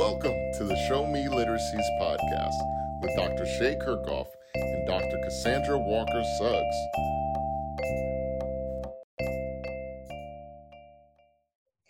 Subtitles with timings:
[0.00, 2.56] Welcome to the Show Me Literacies podcast
[3.02, 3.44] with Dr.
[3.44, 5.20] Shea Kerkhoff and Dr.
[5.22, 6.76] Cassandra Walker Suggs.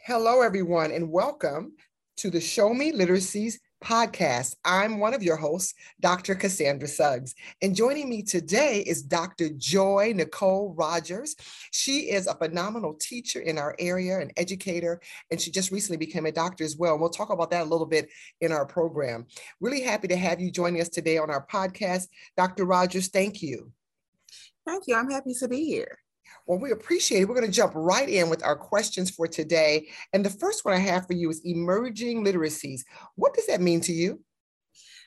[0.05, 1.77] Hello, everyone, and welcome
[2.17, 4.57] to the Show Me Literacies podcast.
[4.65, 6.35] I'm one of your hosts, Dr.
[6.35, 7.35] Cassandra Suggs.
[7.63, 9.51] And joining me today is Dr.
[9.51, 11.37] Joy Nicole Rogers.
[11.71, 16.27] She is a phenomenal teacher in our area, an educator, and she just recently became
[16.27, 16.93] a doctor as well.
[16.93, 19.27] And we'll talk about that a little bit in our program.
[19.61, 22.09] Really happy to have you joining us today on our podcast.
[22.37, 22.65] Dr.
[22.65, 23.73] Rogers, thank you.
[24.67, 24.95] Thank you.
[24.95, 25.99] I'm happy to be here.
[26.47, 27.29] Well, we appreciate it.
[27.29, 29.89] We're going to jump right in with our questions for today.
[30.13, 32.83] And the first one I have for you is emerging literacies.
[33.17, 34.21] What does that mean to you?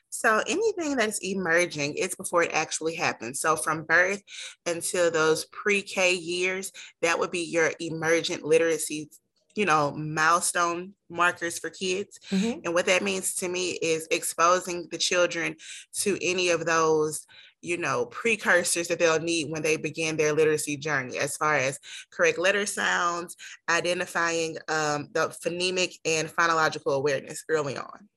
[0.09, 3.39] So anything that's emerging, it's before it actually happens.
[3.39, 4.21] So from birth
[4.67, 9.09] until those pre-K years, that would be your emergent literacy
[9.55, 12.59] you know milestone markers for kids mm-hmm.
[12.63, 15.55] and what that means to me is exposing the children
[15.93, 17.25] to any of those
[17.63, 21.79] you know, precursors that they'll need when they begin their literacy journey, as far as
[22.11, 23.35] correct letter sounds,
[23.69, 28.09] identifying um, the phonemic and phonological awareness early on.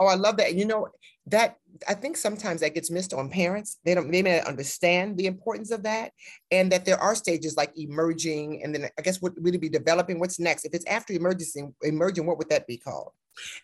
[0.00, 0.54] Oh, I love that.
[0.54, 0.88] You know,
[1.26, 1.56] that
[1.88, 3.78] I think sometimes that gets missed on parents.
[3.84, 6.12] They don't, they may not understand the importance of that,
[6.50, 9.68] and that there are stages like emerging, and then I guess what would it be
[9.68, 10.20] developing?
[10.20, 10.64] What's next?
[10.64, 13.12] If it's after emerging, emerging, what would that be called?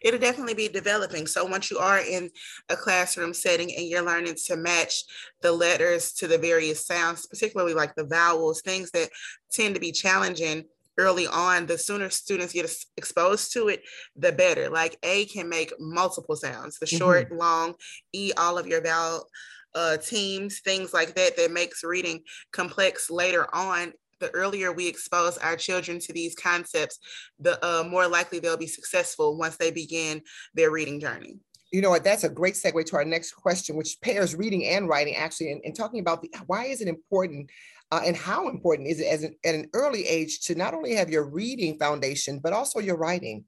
[0.01, 1.29] It'll definitely be developing.
[1.29, 2.31] So once you are in
[2.71, 5.05] a classroom setting and you're learning to match
[5.43, 9.11] the letters to the various sounds, particularly like the vowels, things that
[9.53, 10.65] tend to be challenging
[11.01, 13.83] early on, the sooner students get exposed to it,
[14.17, 14.69] the better.
[14.69, 17.39] Like A can make multiple sounds, the short, mm-hmm.
[17.39, 17.75] long,
[18.13, 19.27] E, all of your vowel
[19.75, 25.39] uh, teams, things like that, that makes reading complex later on the earlier we expose
[25.39, 26.99] our children to these concepts,
[27.41, 30.21] the uh, more likely they'll be successful once they begin
[30.55, 31.39] their reading journey.
[31.73, 32.05] You know what?
[32.05, 35.63] That's a great segue to our next question, which pairs reading and writing actually, and,
[35.65, 37.51] and talking about the, why is it important
[37.91, 40.95] uh, and how important is it as an, at an early age to not only
[40.95, 43.45] have your reading foundation, but also your writing?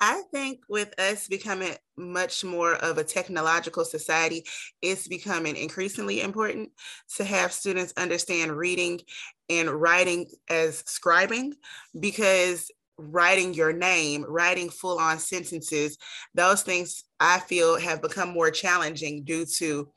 [0.00, 4.44] I think with us becoming much more of a technological society,
[4.80, 6.70] it's becoming increasingly important
[7.16, 9.00] to have students understand reading
[9.50, 11.52] and writing as scribing
[11.98, 15.98] because writing your name, writing full on sentences,
[16.34, 19.88] those things I feel have become more challenging due to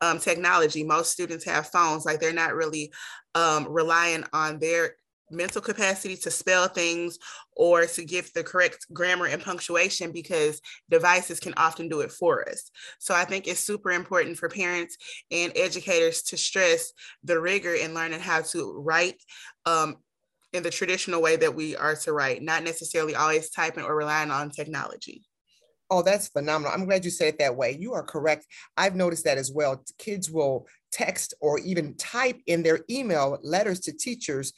[0.00, 0.84] um, technology.
[0.84, 2.92] Most students have phones, like they're not really
[3.34, 4.96] um, relying on their
[5.30, 7.18] mental capacity to spell things
[7.56, 12.48] or to give the correct grammar and punctuation because devices can often do it for
[12.48, 12.70] us.
[12.98, 14.96] So I think it's super important for parents
[15.30, 16.92] and educators to stress
[17.24, 19.20] the rigor in learning how to write
[19.64, 19.96] um,
[20.52, 24.30] in the traditional way that we are to write, not necessarily always typing or relying
[24.30, 25.24] on technology.
[25.90, 26.72] Oh, that's phenomenal.
[26.72, 27.76] I'm glad you said it that way.
[27.78, 28.46] You are correct.
[28.76, 29.84] I've noticed that as well.
[29.98, 34.52] Kids will text or even type in their email letters to teachers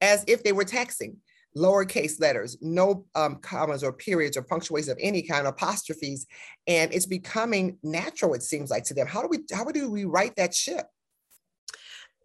[0.00, 1.16] as if they were texting
[1.56, 6.26] lowercase letters, no um, commas or periods or punctuations of any kind, apostrophes,
[6.66, 8.34] and it's becoming natural.
[8.34, 9.06] It seems like to them.
[9.06, 10.86] How do we how do we right that ship?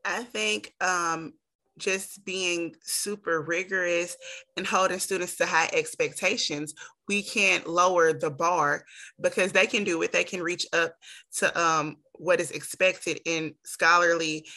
[0.03, 1.33] I think um,
[1.81, 4.15] just being super rigorous
[4.55, 6.73] and holding students to high expectations,
[7.07, 8.85] we can't lower the bar
[9.19, 10.11] because they can do it.
[10.11, 10.95] They can reach up
[11.37, 14.47] to um, what is expected in scholarly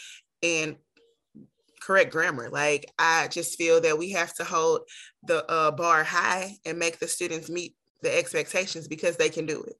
[0.43, 0.77] and
[1.83, 2.49] correct grammar.
[2.51, 4.83] Like I just feel that we have to hold
[5.25, 9.62] the uh, bar high and make the students meet the expectations because they can do
[9.62, 9.77] it.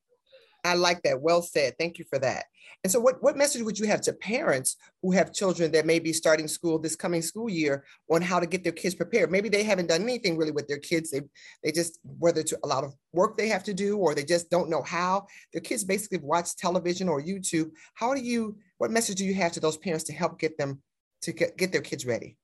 [0.65, 1.21] I like that.
[1.21, 1.75] Well said.
[1.79, 2.47] Thank you for that.
[2.83, 5.99] And so, what, what message would you have to parents who have children that may
[5.99, 9.31] be starting school this coming school year on how to get their kids prepared?
[9.31, 11.11] Maybe they haven't done anything really with their kids.
[11.11, 11.21] They,
[11.63, 14.51] they just, whether it's a lot of work they have to do or they just
[14.51, 15.27] don't know how.
[15.53, 17.71] Their kids basically watch television or YouTube.
[17.95, 20.81] How do you, what message do you have to those parents to help get them
[21.23, 22.37] to get, get their kids ready?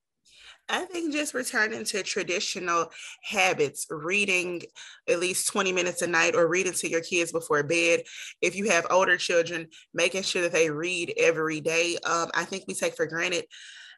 [0.70, 2.90] I think just returning to traditional
[3.22, 4.62] habits, reading
[5.08, 8.02] at least 20 minutes a night or reading to your kids before bed.
[8.40, 11.96] If you have older children, making sure that they read every day.
[12.04, 13.46] Um, I think we take for granted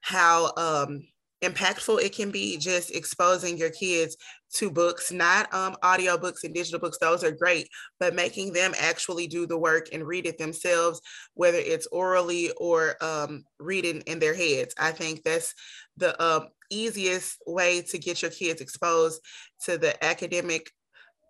[0.02, 1.02] how um,
[1.42, 4.16] impactful it can be just exposing your kids
[4.54, 6.98] to books, not um, audio books and digital books.
[6.98, 7.68] Those are great,
[7.98, 11.00] but making them actually do the work and read it themselves,
[11.34, 14.75] whether it's orally or um, reading in their heads.
[14.78, 15.54] I think that's
[15.96, 19.20] the uh, easiest way to get your kids exposed
[19.64, 20.70] to the academic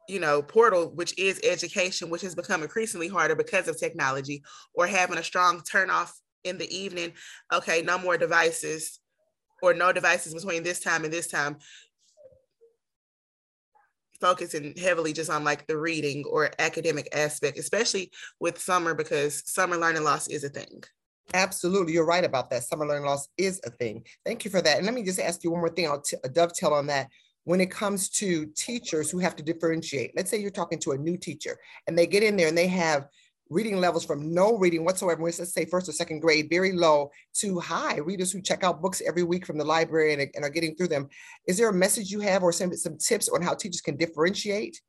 [0.09, 4.43] you know portal which is education which has become increasingly harder because of technology
[4.75, 7.13] or having a strong turn off in the evening
[7.53, 9.01] okay no more devices
[9.63, 11.57] or no devices between this time and this time
[14.23, 19.77] focusing heavily just on like the reading or academic aspect, especially with summer because summer
[19.77, 20.83] learning loss is a thing.
[21.35, 21.93] Absolutely.
[21.93, 22.65] You're right about that.
[22.65, 24.05] Summer learning loss is a thing.
[24.25, 24.77] Thank you for that.
[24.77, 25.87] And let me just ask you one more thing.
[25.87, 27.09] I'll t- uh, dovetail on that.
[27.45, 30.99] When it comes to teachers who have to differentiate, let's say you're talking to a
[30.99, 33.09] new teacher and they get in there and they have
[33.51, 37.59] reading levels from no reading whatsoever, let's say first or second grade, very low to
[37.59, 40.75] high, readers who check out books every week from the library and, and are getting
[40.75, 41.09] through them.
[41.47, 44.81] Is there a message you have or some, some tips on how teachers can differentiate?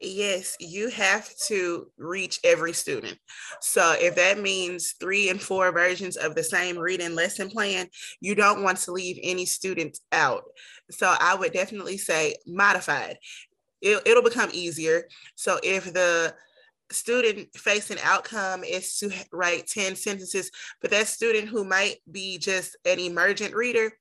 [0.00, 3.18] Yes, you have to reach every student.
[3.60, 7.88] So if that means three and four versions of the same reading lesson plan,
[8.20, 10.44] you don't want to leave any students out.
[10.90, 13.18] So I would definitely say modified.
[13.82, 15.08] It, it'll become easier.
[15.34, 16.34] So if the
[16.90, 22.76] student facing outcome is to write 10 sentences, but that student who might be just
[22.84, 23.92] an emergent reader,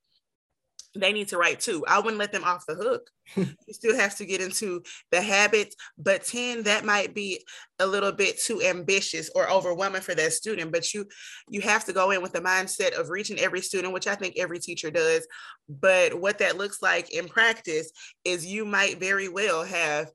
[0.99, 1.83] they need to write too.
[1.87, 3.09] I wouldn't let them off the hook.
[3.35, 7.43] you still have to get into the habits, but 10, that might be
[7.79, 10.71] a little bit too ambitious or overwhelming for that student.
[10.71, 11.05] But you
[11.49, 14.35] you have to go in with the mindset of reaching every student, which I think
[14.37, 15.27] every teacher does.
[15.69, 17.91] But what that looks like in practice
[18.23, 20.11] is you might very well have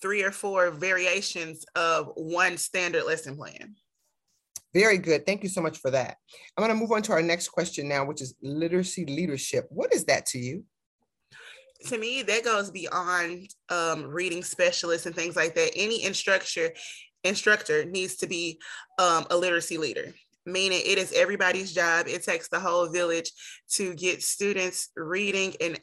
[0.00, 3.74] three or four variations of one standard lesson plan.
[4.74, 5.24] Very good.
[5.24, 6.16] Thank you so much for that.
[6.56, 9.66] I'm going to move on to our next question now, which is literacy leadership.
[9.70, 10.64] What is that to you?
[11.86, 15.70] To me, that goes beyond um, reading specialists and things like that.
[15.76, 16.70] Any instructor
[17.22, 18.58] instructor needs to be
[18.98, 20.12] um, a literacy leader
[20.46, 22.06] meaning it is everybody's job.
[22.06, 23.30] It takes the whole village
[23.72, 25.78] to get students reading and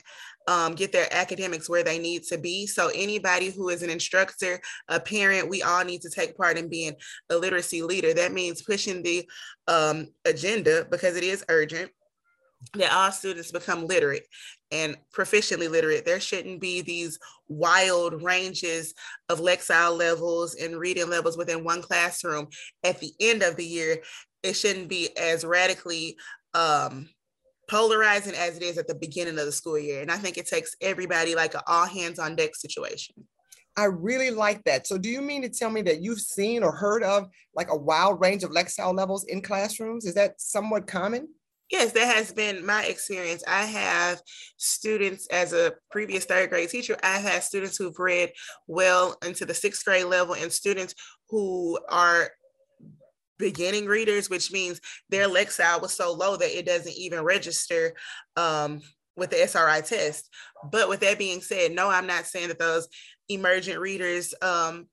[0.48, 2.66] um, get their academics where they need to be.
[2.68, 6.70] So anybody who is an instructor, a parent, we all need to take part in
[6.70, 6.94] being
[7.30, 8.14] a literacy leader.
[8.14, 9.28] That means pushing the
[9.68, 11.92] um, agenda because it is urgent
[12.76, 14.28] that all students become literate
[14.72, 16.06] and proficiently literate.
[16.06, 18.94] There shouldn't be these wild ranges
[19.30, 22.48] of Lexile levels and reading levels within one classroom.
[22.84, 24.02] At the end of the year,
[24.44, 26.18] it shouldn't be as radically
[26.54, 27.10] um,
[27.72, 30.02] polarizing as it is at the beginning of the school year.
[30.02, 33.16] And I think it takes everybody like an all hands on deck situation.
[33.78, 34.86] I really like that.
[34.86, 37.78] So do you mean to tell me that you've seen or heard of like a
[37.78, 40.06] wild range of Lexile levels in classrooms?
[40.06, 41.30] Is that somewhat common?
[41.72, 43.42] Yes, that has been my experience.
[43.48, 44.22] I have
[44.58, 48.34] students as a previous third grade teacher, I've had students who've read
[48.68, 50.94] well into the sixth grade level and students
[51.30, 52.32] who are
[53.42, 54.80] beginning readers, which means
[55.10, 57.94] their Lexile was so low that it doesn't even register
[58.38, 58.82] um,
[59.18, 60.30] with the SRI test.
[60.72, 62.88] But with that being said, no, I'm not saying that those
[63.28, 64.88] emergent readers um,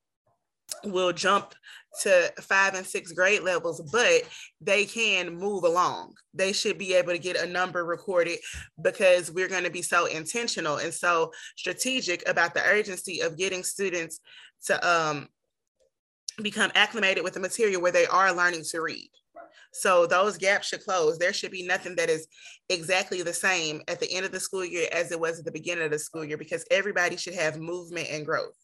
[0.84, 1.54] will jump
[2.02, 4.22] to five and six grade levels, but
[4.60, 6.14] they can move along.
[6.34, 8.38] They should be able to get a number recorded
[8.80, 13.64] because we're going to be so intentional and so strategic about the urgency of getting
[13.64, 14.20] students
[14.66, 15.28] to um,
[16.42, 19.10] become acclimated with the material where they are learning to read.
[19.72, 21.18] So those gaps should close.
[21.18, 22.26] There should be nothing that is
[22.68, 25.52] exactly the same at the end of the school year as it was at the
[25.52, 28.54] beginning of the school year because everybody should have movement and growth.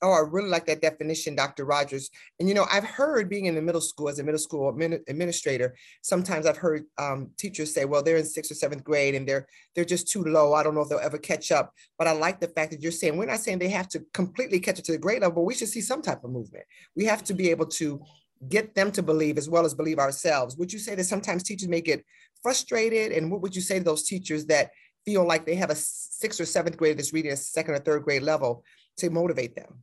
[0.00, 1.64] Oh, I really like that definition, Dr.
[1.64, 2.08] Rogers.
[2.38, 5.74] And you know, I've heard being in the middle school as a middle school administrator,
[6.02, 9.46] sometimes I've heard um, teachers say, "Well, they're in sixth or seventh grade and they're
[9.74, 10.54] they're just too low.
[10.54, 12.92] I don't know if they'll ever catch up." But I like the fact that you're
[12.92, 15.54] saying we're not saying they have to completely catch up to the grade level, we
[15.54, 16.64] should see some type of movement.
[16.94, 18.00] We have to be able to
[18.48, 20.56] get them to believe as well as believe ourselves.
[20.56, 22.04] Would you say that sometimes teachers may get
[22.42, 23.12] frustrated?
[23.12, 24.70] And what would you say to those teachers that
[25.04, 28.04] feel like they have a sixth or seventh grade that's reading a second or third
[28.04, 28.62] grade level
[28.98, 29.82] to motivate them?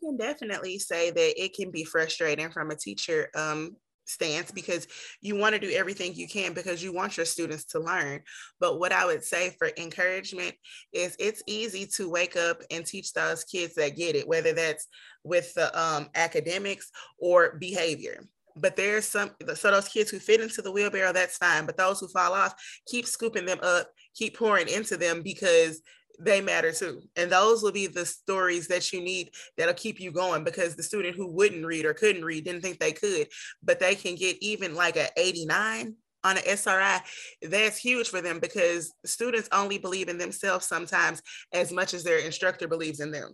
[0.00, 3.76] Can definitely say that it can be frustrating from a teacher um,
[4.06, 4.86] stance because
[5.20, 8.22] you want to do everything you can because you want your students to learn.
[8.60, 10.54] But what I would say for encouragement
[10.92, 14.86] is it's easy to wake up and teach those kids that get it, whether that's
[15.24, 18.24] with the um, academics or behavior.
[18.58, 21.66] But there's some, so those kids who fit into the wheelbarrow, that's fine.
[21.66, 22.54] But those who fall off,
[22.86, 25.82] keep scooping them up, keep pouring into them because
[26.18, 27.02] they matter too.
[27.16, 30.82] And those will be the stories that you need that'll keep you going because the
[30.82, 33.28] student who wouldn't read or couldn't read didn't think they could,
[33.62, 35.94] but they can get even like a 89
[36.24, 37.00] on an SRI,
[37.42, 42.18] that's huge for them because students only believe in themselves sometimes as much as their
[42.18, 43.32] instructor believes in them.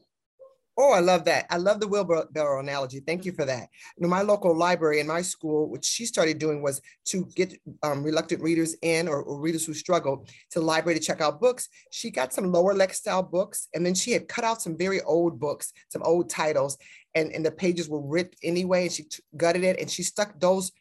[0.78, 1.46] Oh, I love that.
[1.50, 3.00] I love the wheelbarrow analogy.
[3.00, 3.68] Thank you for that.
[3.96, 7.60] You know, my local library in my school, what she started doing was to get
[7.82, 11.40] um, reluctant readers in or, or, readers who struggled to the library to check out
[11.40, 11.68] books.
[11.90, 15.38] She got some lower Lexile books, and then she had cut out some very old
[15.38, 16.78] books, some old titles,
[17.14, 19.04] and, and the pages were ripped anyway, and she
[19.36, 20.72] gutted it, and she stuck those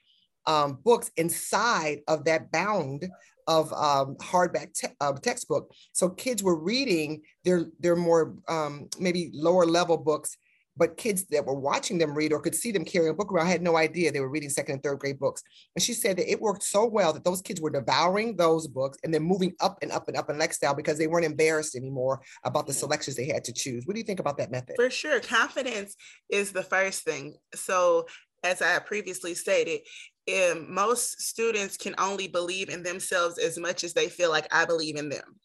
[0.47, 3.07] um, books inside of that bound
[3.47, 5.71] of um, hardback te- uh, textbook.
[5.93, 10.37] So kids were reading their their more um, maybe lower level books
[10.77, 13.47] but kids that were watching them read or could see them carrying a book around
[13.47, 15.43] had no idea they were reading second and third grade books.
[15.75, 18.97] And she said that it worked so well that those kids were devouring those books
[19.03, 22.21] and then moving up and up and up in Lexile because they weren't embarrassed anymore
[22.45, 23.85] about the selections they had to choose.
[23.85, 24.75] What do you think about that method?
[24.75, 25.19] For sure.
[25.19, 25.95] Confidence
[26.29, 27.35] is the first thing.
[27.53, 28.07] So
[28.43, 29.81] as I previously stated,
[30.67, 34.95] most students can only believe in themselves as much as they feel like I believe
[34.95, 35.39] in them.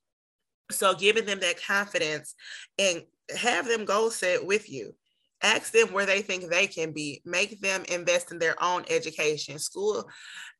[0.70, 2.34] So giving them that confidence
[2.78, 3.02] and
[3.36, 4.94] have them goal set with you.
[5.42, 7.20] Ask them where they think they can be.
[7.24, 9.58] Make them invest in their own education.
[9.58, 10.08] School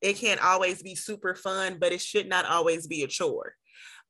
[0.00, 3.54] it can't always be super fun but it should not always be a chore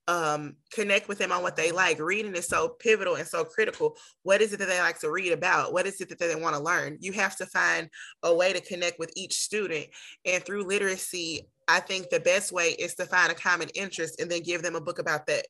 [0.09, 3.97] um, connect with them on what they like reading is so pivotal and so critical
[4.23, 6.55] what is it that they like to read about what is it that they want
[6.55, 7.89] to learn you have to find
[8.23, 9.87] a way to connect with each student
[10.25, 14.31] and through literacy i think the best way is to find a common interest and
[14.31, 15.47] then give them a book about that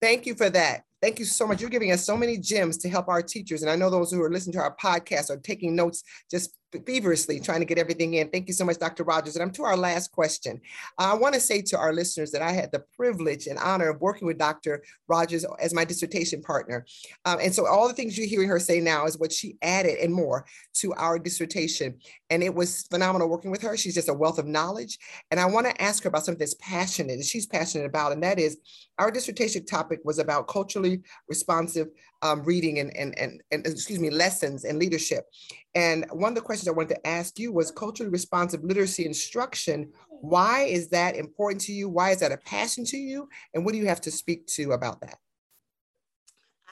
[0.00, 0.82] Thank you for that.
[1.02, 1.60] Thank you so much.
[1.60, 3.62] You're giving us so many gems to help our teachers.
[3.62, 6.56] And I know those who are listening to our podcast are taking notes just
[6.86, 8.28] feverishly trying to get everything in.
[8.28, 9.04] Thank you so much, Dr.
[9.04, 9.36] Rogers.
[9.36, 10.60] And I'm to our last question.
[10.98, 14.00] I want to say to our listeners that I had the privilege and honor of
[14.00, 14.82] working with Dr.
[15.08, 16.84] Rogers as my dissertation partner.
[17.24, 19.98] Um, and so all the things you're hearing her say now is what she added
[19.98, 20.44] and more
[20.74, 21.98] to our dissertation.
[22.30, 23.76] And it was phenomenal working with her.
[23.76, 24.98] She's just a wealth of knowledge.
[25.30, 28.22] And I want to ask her about something that's passionate, that she's passionate about, and
[28.22, 28.58] that is
[28.98, 31.88] our dissertation topic was about culturally responsive
[32.22, 35.24] um, reading and, and, and, and, excuse me, lessons and leadership.
[35.74, 39.92] And one of the questions I wanted to ask you was culturally responsive literacy instruction.
[40.08, 41.88] Why is that important to you?
[41.88, 43.28] Why is that a passion to you?
[43.54, 45.18] And what do you have to speak to about that?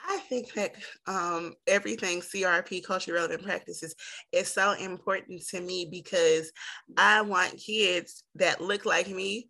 [0.08, 0.74] I think that
[1.06, 3.94] um, everything CRP, culturally relevant practices,
[4.32, 6.52] is so important to me because
[6.96, 9.48] I want kids that look like me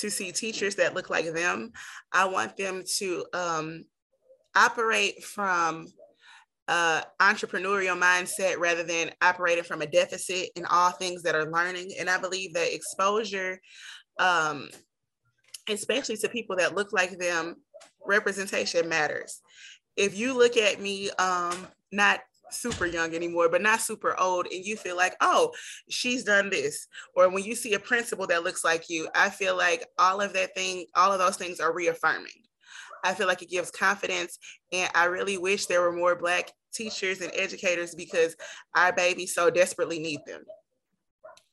[0.00, 1.72] to see teachers that look like them.
[2.12, 3.84] I want them to um,
[4.56, 5.88] operate from
[6.68, 11.92] uh, entrepreneurial mindset rather than operating from a deficit in all things that are learning.
[11.98, 13.60] And I believe that exposure,
[14.18, 14.68] um,
[15.68, 17.56] especially to people that look like them,
[18.06, 19.40] representation matters.
[19.96, 22.20] If you look at me, um, not
[22.50, 25.52] super young anymore, but not super old, and you feel like, oh,
[25.88, 26.86] she's done this.
[27.14, 30.32] Or when you see a principal that looks like you, I feel like all of
[30.34, 32.44] that thing, all of those things are reaffirming.
[33.04, 34.38] I feel like it gives confidence.
[34.72, 38.34] And I really wish there were more Black teachers and educators because
[38.74, 40.42] our babies so desperately need them.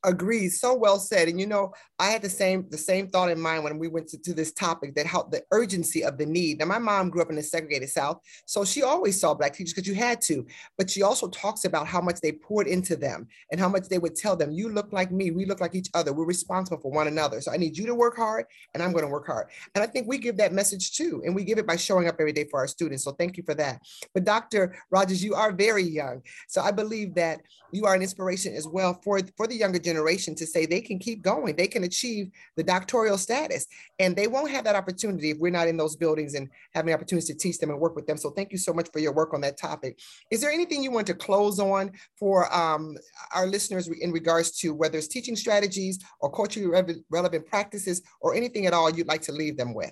[0.03, 0.49] Agreed.
[0.49, 1.27] So well said.
[1.27, 4.07] And you know, I had the same the same thought in mind when we went
[4.09, 6.57] to, to this topic that how the urgency of the need.
[6.57, 9.73] Now, my mom grew up in the segregated South, so she always saw black teachers
[9.73, 10.47] because you had to.
[10.75, 13.99] But she also talks about how much they poured into them and how much they
[13.99, 15.29] would tell them, "You look like me.
[15.29, 16.13] We look like each other.
[16.13, 17.39] We're responsible for one another.
[17.39, 19.87] So I need you to work hard, and I'm going to work hard." And I
[19.87, 22.45] think we give that message too, and we give it by showing up every day
[22.49, 23.03] for our students.
[23.03, 23.79] So thank you for that.
[24.15, 24.75] But Dr.
[24.89, 27.41] Rogers, you are very young, so I believe that
[27.71, 30.81] you are an inspiration as well for for the younger generation generation to say they
[30.81, 33.67] can keep going, they can achieve the doctoral status.
[33.99, 37.29] And they won't have that opportunity if we're not in those buildings and having opportunities
[37.29, 38.17] to teach them and work with them.
[38.17, 39.99] So thank you so much for your work on that topic.
[40.31, 42.97] Is there anything you want to close on for um,
[43.35, 46.69] our listeners in regards to whether it's teaching strategies or culturally
[47.09, 49.91] relevant practices or anything at all you'd like to leave them with?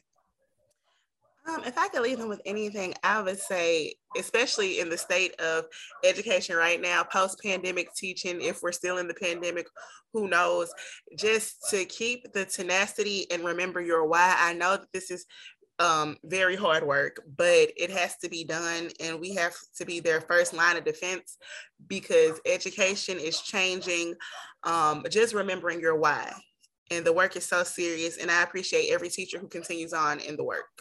[1.50, 5.40] Um, if I could leave them with anything, I would say, especially in the state
[5.40, 5.66] of
[6.04, 9.68] education right now, post pandemic teaching, if we're still in the pandemic,
[10.14, 10.72] who knows,
[11.18, 14.36] just to keep the tenacity and remember your why.
[14.38, 15.26] I know that this is
[15.80, 18.90] um, very hard work, but it has to be done.
[19.00, 21.38] And we have to be their first line of defense
[21.88, 24.16] because education is changing.
[24.64, 26.32] Um, just remembering your why.
[26.92, 28.18] And the work is so serious.
[28.18, 30.79] And I appreciate every teacher who continues on in the work.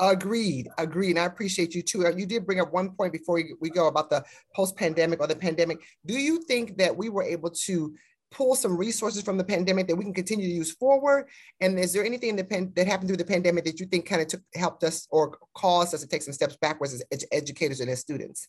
[0.00, 1.10] Agreed, agreed.
[1.10, 2.06] And I appreciate you too.
[2.06, 4.24] Uh, you did bring up one point before we go about the
[4.54, 5.78] post pandemic or the pandemic.
[6.04, 7.94] Do you think that we were able to
[8.32, 11.28] pull some resources from the pandemic that we can continue to use forward?
[11.60, 14.26] And is there anything pan- that happened through the pandemic that you think kind of
[14.26, 17.88] took helped us or caused us to take some steps backwards as ed- educators and
[17.88, 18.48] as students?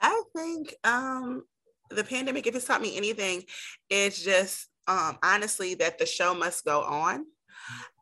[0.00, 1.44] I think um,
[1.90, 3.44] the pandemic, if it's taught me anything,
[3.90, 7.26] it's just um, honestly that the show must go on.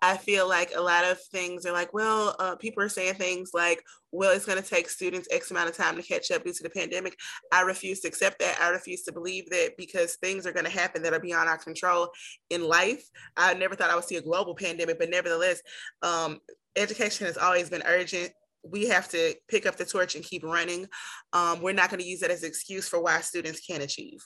[0.02, 3.50] I feel like a lot of things are like, well, uh, people are saying things
[3.54, 6.52] like, well, it's going to take students X amount of time to catch up due
[6.52, 7.16] to the pandemic.
[7.52, 8.58] I refuse to accept that.
[8.60, 11.58] I refuse to believe that because things are going to happen that are beyond our
[11.58, 12.08] control
[12.50, 13.04] in life.
[13.36, 15.60] I never thought I would see a global pandemic, but nevertheless,
[16.02, 16.38] um,
[16.76, 20.86] education has always been urgent we have to pick up the torch and keep running.
[21.32, 24.20] Um, we're not going to use that as an excuse for why students can't achieve.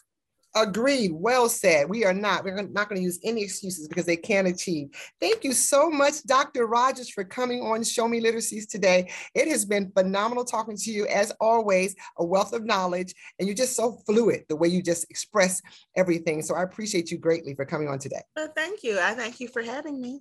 [0.57, 1.11] Agreed.
[1.13, 1.89] Well said.
[1.89, 2.45] We are not.
[2.45, 4.89] We're not going to use any excuses because they can't achieve.
[5.21, 6.67] Thank you so much, Dr.
[6.67, 9.11] Rogers, for coming on Show Me Literacies today.
[9.35, 13.57] It has been phenomenal talking to you, as always, a wealth of knowledge, and you're
[13.57, 15.61] just so fluid the way you just express
[15.97, 16.41] everything.
[16.43, 18.23] So I appreciate you greatly for coming on today.
[18.37, 19.01] Well, thank you.
[19.01, 20.21] I thank you for having me.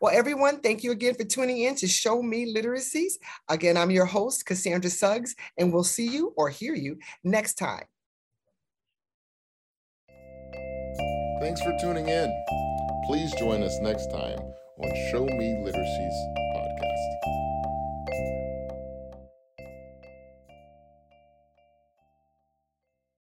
[0.00, 3.12] Well, everyone, thank you again for tuning in to Show Me Literacies.
[3.48, 7.84] Again, I'm your host, Cassandra Suggs, and we'll see you or hear you next time.
[11.40, 12.44] Thanks for tuning in.
[13.06, 14.38] Please join us next time
[14.82, 16.37] on Show Me Literacies